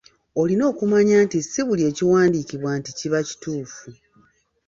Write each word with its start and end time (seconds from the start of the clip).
Olina 0.41 0.63
okumanya 0.71 1.15
nti 1.25 1.37
si 1.49 1.61
buli 1.67 1.83
kiwandiikibwa 1.97 2.71
nti 2.79 2.91
kiba 2.97 3.19
kituufu. 3.27 3.87